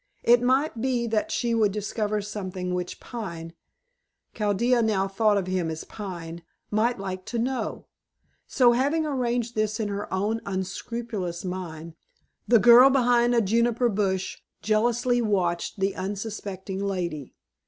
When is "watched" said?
15.21-15.79